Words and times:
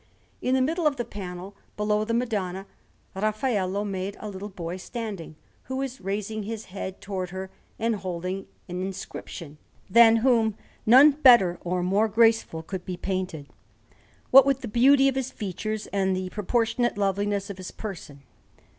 In 0.41 0.55
the 0.55 0.63
middle 0.63 0.87
of 0.87 0.95
the 0.95 1.05
panel, 1.05 1.55
below 1.77 2.03
the 2.03 2.15
Madonna, 2.15 2.65
Raffaello 3.15 3.83
made 3.83 4.17
a 4.19 4.29
little 4.29 4.49
boy 4.49 4.77
standing, 4.77 5.35
who 5.65 5.79
is 5.83 6.01
raising 6.01 6.41
his 6.41 6.65
head 6.73 7.01
towards 7.01 7.29
her 7.29 7.51
and 7.77 7.97
holding 7.97 8.47
an 8.67 8.81
inscription: 8.81 9.59
than 9.87 10.15
whom 10.23 10.55
none 10.87 11.11
better 11.11 11.59
or 11.63 11.83
more 11.83 12.07
graceful 12.07 12.63
could 12.63 12.83
be 12.83 12.97
painted, 12.97 13.45
what 14.31 14.43
with 14.43 14.61
the 14.61 14.67
beauty 14.67 15.07
of 15.07 15.13
his 15.13 15.29
features 15.29 15.85
and 15.93 16.15
the 16.15 16.29
proportionate 16.31 16.97
loveliness 16.97 17.51
of 17.51 17.57
his 17.57 17.69
person. 17.69 18.23